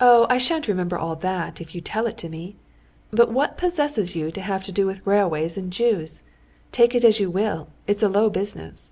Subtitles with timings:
[0.00, 2.56] "Oh, I shan't remember all that, if you tell it to me....
[3.12, 6.24] But what possesses you to have to do with railways and Jews?...
[6.72, 8.90] Take it as you will, it's a low business."